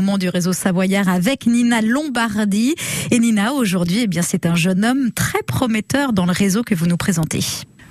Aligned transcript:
du 0.00 0.28
réseau 0.30 0.52
Savoyard 0.54 1.08
avec 1.08 1.46
Nina 1.46 1.82
Lombardi. 1.82 2.74
Et 3.10 3.18
Nina, 3.18 3.52
aujourd'hui, 3.52 4.00
eh 4.04 4.06
bien, 4.06 4.22
c'est 4.22 4.46
un 4.46 4.54
jeune 4.54 4.84
homme 4.84 5.12
très 5.12 5.42
prometteur 5.42 6.12
dans 6.14 6.24
le 6.24 6.32
réseau 6.32 6.62
que 6.62 6.74
vous 6.74 6.86
nous 6.86 6.96
présentez. 6.96 7.40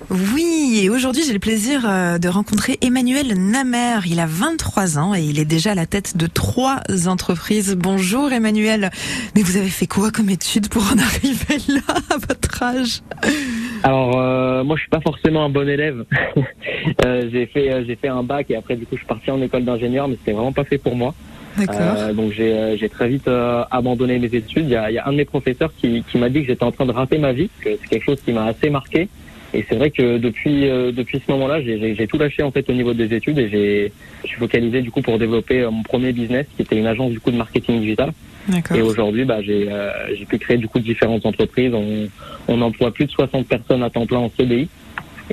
Oui, 0.08 0.80
et 0.82 0.88
aujourd'hui 0.88 1.22
j'ai 1.24 1.32
le 1.32 1.38
plaisir 1.38 1.82
euh, 1.84 2.18
de 2.18 2.26
rencontrer 2.26 2.78
Emmanuel 2.80 3.34
Namer. 3.38 4.00
Il 4.06 4.18
a 4.18 4.26
23 4.26 4.98
ans 4.98 5.14
et 5.14 5.20
il 5.20 5.38
est 5.38 5.44
déjà 5.44 5.72
à 5.72 5.74
la 5.74 5.86
tête 5.86 6.16
de 6.16 6.26
trois 6.26 6.80
entreprises. 7.06 7.76
Bonjour 7.78 8.32
Emmanuel. 8.32 8.90
Mais 9.36 9.42
vous 9.42 9.56
avez 9.56 9.68
fait 9.68 9.86
quoi 9.86 10.10
comme 10.10 10.30
études 10.30 10.68
pour 10.68 10.82
en 10.82 10.98
arriver 10.98 11.58
là 11.68 11.94
à 12.10 12.16
votre 12.16 12.62
âge? 12.62 13.02
Alors 13.82 14.18
euh, 14.18 14.64
moi 14.64 14.76
je 14.76 14.80
suis 14.80 14.90
pas 14.90 15.00
forcément 15.00 15.44
un 15.44 15.48
bon 15.48 15.68
élève. 15.68 16.04
euh, 17.04 17.28
j'ai 17.32 17.46
fait 17.46 17.72
euh, 17.72 17.84
j'ai 17.86 17.96
fait 17.96 18.08
un 18.08 18.22
bac 18.22 18.50
et 18.50 18.56
après 18.56 18.76
du 18.76 18.86
coup 18.86 18.96
je 18.96 19.00
suis 19.00 19.06
parti 19.06 19.30
en 19.30 19.40
école 19.40 19.64
d'ingénieur 19.64 20.08
mais 20.08 20.16
c'était 20.16 20.32
vraiment 20.32 20.52
pas 20.52 20.64
fait 20.64 20.78
pour 20.78 20.96
moi. 20.96 21.14
Euh, 21.80 22.12
donc 22.12 22.32
j'ai 22.32 22.52
euh, 22.52 22.76
j'ai 22.76 22.88
très 22.88 23.08
vite 23.08 23.26
euh, 23.28 23.62
abandonné 23.70 24.18
mes 24.18 24.26
études. 24.34 24.64
Il 24.64 24.70
y 24.70 24.76
a, 24.76 24.90
il 24.90 24.94
y 24.94 24.98
a 24.98 25.06
un 25.06 25.12
de 25.12 25.16
mes 25.16 25.24
professeurs 25.24 25.72
qui, 25.76 26.02
qui 26.10 26.18
m'a 26.18 26.28
dit 26.28 26.40
que 26.42 26.46
j'étais 26.46 26.64
en 26.64 26.72
train 26.72 26.86
de 26.86 26.92
rater 26.92 27.18
ma 27.18 27.32
vie, 27.32 27.50
que 27.60 27.70
c'est 27.80 27.88
quelque 27.88 28.04
chose 28.04 28.20
qui 28.24 28.32
m'a 28.32 28.44
assez 28.46 28.70
marqué. 28.70 29.08
Et 29.52 29.64
c'est 29.68 29.74
vrai 29.74 29.90
que 29.90 30.18
depuis 30.18 30.68
euh, 30.68 30.92
depuis 30.92 31.20
ce 31.26 31.30
moment-là, 31.32 31.60
j'ai- 31.60 32.06
tout 32.06 32.18
lâché 32.18 32.42
en 32.44 32.52
fait 32.52 32.68
au 32.70 32.72
niveau 32.72 32.94
des 32.94 33.12
études 33.12 33.36
et 33.38 33.48
j'ai 33.48 33.92
je 34.22 34.28
suis 34.28 34.38
focalisé 34.38 34.80
du 34.80 34.90
coup 34.92 35.02
pour 35.02 35.18
développer 35.18 35.66
mon 35.70 35.82
premier 35.82 36.12
business 36.12 36.46
qui 36.56 36.62
était 36.62 36.76
une 36.78 36.86
agence 36.86 37.10
du 37.10 37.18
coup 37.20 37.32
de 37.32 37.36
marketing 37.36 37.80
digital. 37.80 38.12
Et 38.76 38.82
aujourd'hui, 38.82 39.24
bah, 39.24 39.42
j'ai 39.42 39.68
j'ai 40.16 40.24
pu 40.24 40.38
créer 40.38 40.56
du 40.56 40.68
coup 40.68 40.78
différentes 40.78 41.26
entreprises. 41.26 41.72
On, 41.74 42.08
on 42.48 42.62
emploie 42.62 42.92
plus 42.92 43.06
de 43.06 43.10
60 43.10 43.46
personnes 43.48 43.82
à 43.82 43.90
temps 43.90 44.06
plein 44.06 44.18
en 44.18 44.30
CDI. 44.30 44.68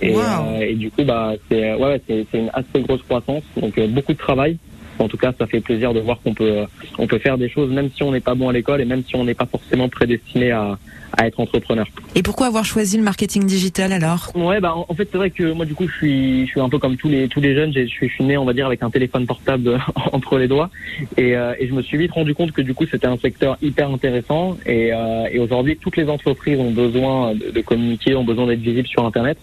Et, 0.02 0.12
Wow. 0.14 0.62
et 0.62 0.74
du 0.76 0.92
coup, 0.92 1.04
bah, 1.04 1.34
c'est 1.50 1.74
ouais, 1.76 2.00
c'est 2.08 2.26
c'est 2.32 2.38
une 2.40 2.52
assez 2.54 2.82
grosse 2.82 3.02
croissance. 3.04 3.44
Donc 3.60 3.80
beaucoup 3.90 4.14
de 4.14 4.18
travail. 4.18 4.58
En 5.00 5.08
tout 5.08 5.18
cas, 5.18 5.34
ça 5.38 5.48
fait 5.48 5.60
plaisir 5.62 5.94
de 5.94 6.00
voir 6.00 6.20
qu'on 6.22 6.34
peut 6.34 6.44
euh, 6.44 6.66
on 6.98 7.08
peut 7.08 7.20
faire 7.20 7.38
des 7.38 7.50
choses 7.50 7.72
même 7.72 7.90
si 7.96 8.04
on 8.04 8.12
n'est 8.12 8.20
pas 8.20 8.36
bon 8.36 8.50
à 8.50 8.54
l'école 8.54 8.82
et 8.82 8.86
même 8.86 9.04
si 9.08 9.16
on 9.16 9.24
n'est 9.24 9.34
pas 9.34 9.46
forcément 9.46 9.90
prédestiné 9.90 10.52
à, 10.52 10.78
à 11.18 11.28
être 11.28 11.40
entrepreneur. 11.40 11.86
Et 12.16 12.24
pourquoi 12.24 12.48
avoir 12.48 12.66
choisi 12.66 12.98
le 12.98 13.04
marketing 13.04 13.46
digital 13.46 13.92
alors? 13.92 14.32
Ouais, 14.36 14.60
bah 14.60 14.74
en 14.76 14.94
fait 14.94 15.08
c'est 15.12 15.18
vrai 15.18 15.30
que 15.30 15.52
moi 15.52 15.66
du 15.66 15.76
coup 15.76 15.88
je 15.88 15.94
suis 15.94 16.46
je 16.46 16.52
suis 16.52 16.62
un 16.62 16.70
peu 16.70 16.80
comme 16.80 16.98
tous 16.98 17.10
les 17.10 17.28
tous 17.28 17.42
les 17.42 17.56
jeunes. 17.56 17.74
Je 17.74 17.86
suis, 17.86 18.10
je 18.10 18.14
suis 18.14 18.24
né 18.24 18.38
on 18.38 18.46
va 18.46 18.54
dire 18.54 18.66
avec 18.66 18.84
un 18.84 18.90
téléphone 18.90 19.26
portable 19.26 19.80
entre 20.12 20.38
les 20.38 20.48
doigts 20.48 20.70
et, 21.18 21.36
euh, 21.36 21.54
et 21.60 21.68
je 21.68 21.74
me 21.74 21.82
suis 21.82 21.98
vite 21.98 22.12
rendu 22.12 22.34
compte 22.34 22.52
que 22.52 22.62
du 22.62 22.74
coup 22.74 22.86
c'était 22.90 23.08
un 23.08 23.18
secteur 23.18 23.58
hyper 23.62 23.90
intéressant 23.90 24.58
et, 24.66 24.92
euh, 24.94 25.28
et 25.32 25.40
aujourd'hui 25.40 25.78
toutes 25.78 25.98
les 25.98 26.10
entreprises 26.10 26.60
ont 26.60 26.72
besoin 26.72 27.34
de, 27.36 27.52
de 27.52 27.62
communiquer, 27.62 28.16
ont 28.16 28.24
besoin 28.24 28.48
d'être 28.48 28.62
visibles 28.62 28.88
sur 28.88 29.06
internet. 29.06 29.38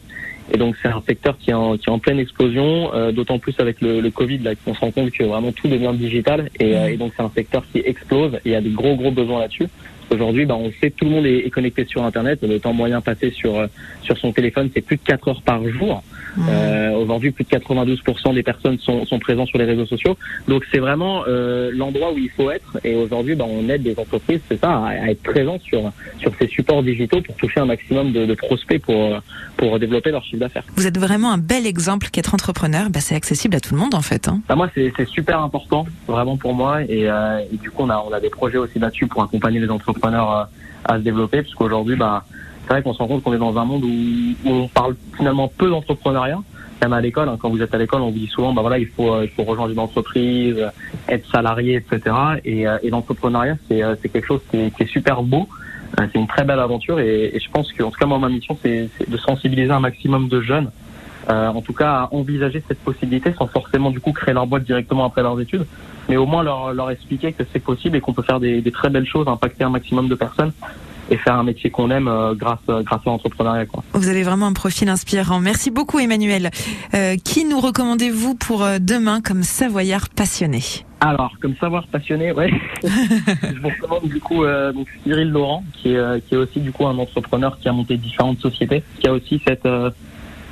Et 0.52 0.58
donc 0.58 0.76
c'est 0.82 0.88
un 0.88 1.02
secteur 1.06 1.38
qui 1.38 1.50
est 1.50 1.54
en, 1.54 1.76
qui 1.76 1.88
est 1.88 1.92
en 1.92 1.98
pleine 1.98 2.18
explosion, 2.18 2.92
euh, 2.94 3.12
d'autant 3.12 3.38
plus 3.38 3.54
avec 3.58 3.80
le, 3.80 4.00
le 4.00 4.10
Covid 4.10 4.38
là 4.38 4.54
qu'on 4.54 4.74
se 4.74 4.80
rend 4.80 4.90
compte 4.90 5.10
que 5.10 5.24
vraiment 5.24 5.43
tout 5.52 5.68
devient 5.68 5.92
digital 5.94 6.50
et, 6.58 6.76
euh, 6.76 6.92
et 6.92 6.96
donc 6.96 7.12
c'est 7.16 7.22
un 7.22 7.30
secteur 7.34 7.64
qui 7.72 7.82
explose. 7.84 8.34
Et 8.36 8.40
il 8.46 8.52
y 8.52 8.56
a 8.56 8.60
des 8.60 8.70
gros 8.70 8.96
gros 8.96 9.10
besoins 9.10 9.40
là-dessus. 9.40 9.68
Aujourd'hui, 10.10 10.46
bah, 10.46 10.56
on 10.56 10.70
sait 10.80 10.90
que 10.90 10.96
tout 10.96 11.04
le 11.04 11.10
monde 11.10 11.26
est, 11.26 11.50
connecté 11.50 11.84
sur 11.84 12.04
Internet. 12.04 12.40
Le 12.42 12.58
temps 12.58 12.72
moyen 12.72 13.00
passé 13.00 13.30
sur 13.30 13.58
euh, 13.58 13.66
sur 14.02 14.16
son 14.18 14.32
téléphone, 14.32 14.70
c'est 14.74 14.80
plus 14.80 14.96
de 14.96 15.02
4 15.02 15.28
heures 15.28 15.42
par 15.42 15.66
jour. 15.68 16.02
Euh, 16.48 16.90
Aujourd'hui, 16.92 17.30
plus 17.30 17.44
de 17.44 17.50
92% 17.50 18.34
des 18.34 18.42
personnes 18.42 18.78
sont, 18.78 19.04
sont 19.06 19.18
présents 19.18 19.46
sur 19.46 19.58
les 19.58 19.64
réseaux 19.64 19.86
sociaux. 19.86 20.16
Donc, 20.48 20.64
c'est 20.72 20.78
vraiment 20.78 21.22
euh, 21.28 21.70
l'endroit 21.72 22.12
où 22.12 22.18
il 22.18 22.30
faut 22.30 22.50
être. 22.50 22.78
Et 22.82 22.94
aujourd'hui, 22.94 23.34
bah, 23.34 23.44
on 23.48 23.68
aide 23.68 23.82
des 23.82 23.96
entreprises, 23.98 24.40
c'est 24.48 24.58
ça, 24.58 24.70
à, 24.70 24.88
à 24.88 25.06
être 25.10 25.22
présents 25.22 25.58
sur 25.60 25.92
sur 26.18 26.32
ces 26.38 26.48
supports 26.48 26.82
digitaux 26.82 27.20
pour 27.20 27.36
toucher 27.36 27.60
un 27.60 27.66
maximum 27.66 28.12
de, 28.12 28.26
de 28.26 28.34
prospects 28.34 28.80
pour 28.82 29.20
pour 29.56 29.78
développer 29.78 30.10
leur 30.10 30.24
chiffre 30.24 30.38
d'affaires. 30.38 30.64
Vous 30.76 30.86
êtes 30.86 30.98
vraiment 30.98 31.32
un 31.32 31.38
bel 31.38 31.66
exemple 31.66 32.08
qu'être 32.10 32.34
entrepreneur, 32.34 32.90
bah, 32.90 33.00
c'est 33.00 33.14
accessible 33.14 33.56
à 33.56 33.60
tout 33.60 33.74
le 33.74 33.80
monde 33.80 33.94
en 33.94 34.02
fait. 34.02 34.28
Hein. 34.28 34.40
Bah, 34.48 34.56
moi, 34.56 34.68
c'est 34.74 35.08
super 35.08 35.40
important, 35.40 35.86
vraiment 36.06 36.36
pour 36.36 36.54
moi. 36.54 36.82
Et, 36.82 37.08
euh, 37.08 37.40
et 37.52 37.56
du 37.56 37.70
coup, 37.70 37.82
on 37.82 37.90
a, 37.90 38.04
on 38.08 38.12
a 38.12 38.20
des 38.20 38.30
projets 38.30 38.58
aussi 38.58 38.78
là-dessus 38.78 39.06
pour 39.06 39.22
accompagner 39.22 39.60
les 39.60 39.68
entrepreneurs 39.94 40.32
euh, 40.32 40.44
à 40.84 40.98
se 40.98 41.02
développer. 41.02 41.42
Puisqu'aujourd'hui, 41.42 41.96
bah, 41.96 42.24
c'est 42.62 42.74
vrai 42.74 42.82
qu'on 42.82 42.92
se 42.92 42.98
rend 42.98 43.08
compte 43.08 43.22
qu'on 43.22 43.34
est 43.34 43.38
dans 43.38 43.56
un 43.58 43.64
monde 43.64 43.84
où, 43.84 44.34
on 44.44 44.68
parle 44.68 44.96
finalement 45.16 45.48
peu 45.48 45.68
d'entrepreneuriat. 45.68 46.40
Même 46.82 46.92
à 46.92 47.00
l'école, 47.00 47.28
hein, 47.28 47.38
quand 47.40 47.48
vous 47.48 47.62
êtes 47.62 47.74
à 47.74 47.78
l'école, 47.78 48.02
on 48.02 48.10
vous 48.10 48.18
dit 48.18 48.26
souvent, 48.26 48.52
bah 48.52 48.60
voilà, 48.60 48.78
il 48.78 48.86
faut, 48.88 49.14
euh, 49.14 49.26
rejoindre 49.38 49.72
une 49.72 49.78
entreprise, 49.78 50.56
euh, 50.58 50.68
être 51.08 51.30
salarié, 51.30 51.76
etc. 51.76 52.14
Et, 52.44 52.66
l'entrepreneuriat, 52.90 53.56
c'est 53.68 53.80
c'est 54.02 54.08
quelque 54.08 54.26
chose 54.26 54.40
qui 54.50 54.58
est, 54.58 54.86
super 54.86 55.22
beau. 55.22 55.48
C'est 55.96 56.16
une 56.16 56.26
très 56.26 56.44
belle 56.44 56.58
aventure 56.58 56.98
et, 56.98 57.32
je 57.42 57.50
pense 57.50 57.72
que, 57.72 57.82
en 57.82 57.90
tout 57.90 57.98
cas, 57.98 58.06
moi, 58.06 58.18
ma 58.18 58.28
mission, 58.28 58.58
c'est 58.62 58.90
de 59.08 59.16
sensibiliser 59.16 59.70
un 59.70 59.80
maximum 59.80 60.28
de 60.28 60.40
jeunes 60.40 60.70
en 61.26 61.62
tout 61.62 61.72
cas 61.72 61.90
à 61.90 62.08
envisager 62.12 62.62
cette 62.68 62.80
possibilité 62.80 63.32
sans 63.38 63.46
forcément 63.46 63.90
du 63.90 63.98
coup 63.98 64.12
créer 64.12 64.34
leur 64.34 64.46
boîte 64.46 64.64
directement 64.64 65.06
après 65.06 65.22
leurs 65.22 65.40
études, 65.40 65.64
mais 66.08 66.16
au 66.16 66.26
moins 66.26 66.42
leur, 66.42 66.72
leur 66.72 66.90
expliquer 66.90 67.32
que 67.32 67.44
c'est 67.52 67.60
possible 67.60 67.96
et 67.96 68.00
qu'on 68.00 68.12
peut 68.12 68.22
faire 68.22 68.40
des, 68.40 68.60
des 68.60 68.72
très 68.72 68.90
belles 68.90 69.06
choses, 69.06 69.26
impacter 69.28 69.64
un 69.64 69.70
maximum 69.70 70.08
de 70.08 70.14
personnes 70.14 70.52
et 71.10 71.16
faire 71.16 71.34
un 71.34 71.42
métier 71.42 71.70
qu'on 71.70 71.90
aime 71.90 72.08
euh, 72.08 72.34
grâce 72.34 72.58
euh, 72.70 72.82
grâce 72.82 73.00
à 73.06 73.10
l'entrepreneuriat. 73.10 73.66
Vous 73.92 74.08
avez 74.08 74.22
vraiment 74.22 74.46
un 74.46 74.52
profil 74.52 74.88
inspirant. 74.88 75.38
Merci 75.40 75.70
beaucoup 75.70 75.98
Emmanuel. 75.98 76.50
Euh, 76.94 77.16
qui 77.22 77.44
nous 77.44 77.60
recommandez-vous 77.60 78.34
pour 78.34 78.66
demain 78.80 79.20
comme 79.20 79.42
savoyard 79.42 80.08
passionné? 80.08 80.60
Alors 81.00 81.34
comme 81.38 81.54
savoir 81.56 81.86
passionné, 81.88 82.32
ouais, 82.32 82.50
je 82.82 83.60
vous 83.60 83.68
recommande 83.68 84.08
du 84.08 84.20
coup 84.20 84.42
euh, 84.42 84.72
donc 84.72 84.88
Cyril 85.02 85.28
Laurent 85.28 85.62
qui 85.74 85.92
est 85.92 85.98
euh, 85.98 86.18
qui 86.26 86.34
est 86.34 86.38
aussi 86.38 86.60
du 86.60 86.72
coup 86.72 86.86
un 86.86 86.96
entrepreneur 86.96 87.58
qui 87.58 87.68
a 87.68 87.72
monté 87.72 87.98
différentes 87.98 88.40
sociétés, 88.40 88.82
qui 88.98 89.06
a 89.06 89.12
aussi 89.12 89.42
cette 89.46 89.68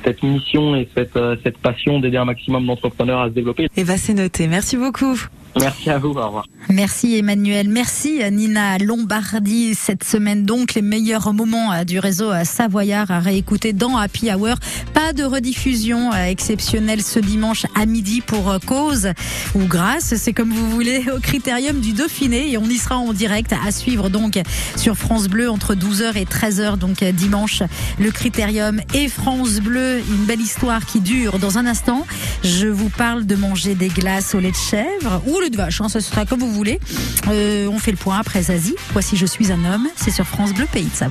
cette 0.04 0.22
mission 0.22 0.76
et 0.76 0.90
cette 0.94 1.18
cette 1.42 1.56
passion 1.56 2.00
d'aider 2.00 2.18
un 2.18 2.26
maximum 2.26 2.66
d'entrepreneurs 2.66 3.22
à 3.22 3.28
se 3.28 3.32
développer. 3.32 3.68
Eh 3.74 3.84
ben 3.84 3.96
c'est 3.96 4.12
noté. 4.12 4.46
Merci 4.46 4.76
beaucoup. 4.76 5.16
Merci 5.60 5.90
à 5.90 5.98
vous, 5.98 6.10
au 6.10 6.26
revoir. 6.26 6.46
Merci 6.70 7.18
Emmanuel, 7.18 7.68
merci 7.68 8.20
Nina 8.30 8.78
Lombardi. 8.78 9.74
Cette 9.74 10.04
semaine 10.04 10.44
donc, 10.44 10.74
les 10.74 10.80
meilleurs 10.82 11.32
moments 11.34 11.72
euh, 11.72 11.84
du 11.84 11.98
réseau 11.98 12.30
euh, 12.30 12.44
Savoyard 12.44 13.10
à 13.10 13.20
réécouter 13.20 13.72
dans 13.72 13.96
Happy 13.96 14.32
Hour. 14.32 14.56
Pas 14.94 15.12
de 15.12 15.24
rediffusion 15.24 16.12
euh, 16.12 16.24
exceptionnelle 16.26 17.02
ce 17.02 17.18
dimanche 17.18 17.66
à 17.78 17.84
midi 17.84 18.22
pour 18.22 18.56
cause 18.66 19.08
ou 19.54 19.66
grâce, 19.66 20.14
c'est 20.14 20.32
comme 20.32 20.50
vous 20.50 20.70
voulez, 20.70 21.04
au 21.14 21.20
Critérium 21.20 21.80
du 21.80 21.92
Dauphiné 21.92 22.52
et 22.52 22.58
on 22.58 22.64
y 22.64 22.76
sera 22.76 22.96
en 22.96 23.12
direct 23.12 23.52
à 23.66 23.70
suivre 23.72 24.08
donc 24.08 24.40
sur 24.76 24.96
France 24.96 25.28
Bleu 25.28 25.50
entre 25.50 25.74
12h 25.74 26.16
et 26.16 26.24
13h 26.24 26.78
donc 26.78 27.04
dimanche. 27.04 27.62
Le 27.98 28.10
Critérium 28.10 28.80
et 28.94 29.08
France 29.08 29.60
Bleu, 29.60 30.00
une 30.08 30.24
belle 30.24 30.40
histoire 30.40 30.86
qui 30.86 31.00
dure 31.00 31.38
dans 31.38 31.58
un 31.58 31.66
instant. 31.66 32.06
Je 32.42 32.68
vous 32.68 32.88
parle 32.88 33.26
de 33.26 33.34
manger 33.34 33.74
des 33.74 33.88
glaces 33.88 34.34
au 34.34 34.40
lait 34.40 34.52
de 34.52 34.56
chèvre 34.56 35.22
de 35.50 35.56
vache, 35.56 35.80
ça 35.88 36.00
sera 36.00 36.26
comme 36.26 36.40
vous 36.40 36.52
voulez. 36.52 36.80
Euh, 37.28 37.66
on 37.68 37.78
fait 37.78 37.90
le 37.90 37.96
point 37.96 38.18
après 38.18 38.42
Zazie. 38.42 38.74
Voici 38.92 39.16
Je 39.16 39.26
suis 39.26 39.52
un 39.52 39.64
homme, 39.64 39.88
c'est 39.96 40.10
sur 40.10 40.26
France 40.26 40.52
Bleu 40.52 40.66
Pays 40.72 40.86
de 40.86 40.94
Savoie. 40.94 41.10